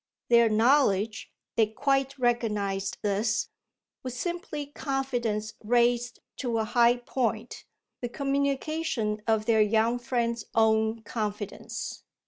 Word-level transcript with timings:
Their 0.29 0.49
knowledge 0.49 1.31
they 1.55 1.67
quite 1.67 2.17
recognised 2.17 2.97
this 3.03 3.49
was 4.01 4.17
simply 4.17 4.65
confidence 4.65 5.53
raised 5.63 6.21
to 6.37 6.57
a 6.57 6.63
high 6.63 6.97
point, 6.97 7.65
the 8.01 8.09
communication 8.09 9.21
of 9.27 9.45
their 9.45 9.61
young 9.61 9.99
friend's 9.99 10.45
own 10.55 11.03
confidence. 11.03 12.01